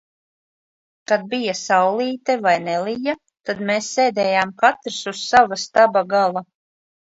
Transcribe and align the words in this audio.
Kad 1.09 1.25
bija 1.33 1.53
saulīte 1.59 2.37
vai 2.45 2.53
nelija, 2.69 3.15
tad 3.51 3.61
mēs 3.69 3.91
sēdējām 3.99 4.55
katrs 4.65 4.99
uz 5.13 5.23
sava 5.27 5.61
staba 5.67 6.05
gala. 6.17 6.45